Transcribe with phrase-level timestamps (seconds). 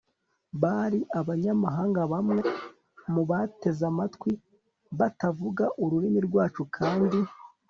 [0.61, 2.41] bari abanyamahanga bamwe
[3.13, 4.31] mubateze amatwi
[4.99, 7.17] batavuga ururimi rwacu kandi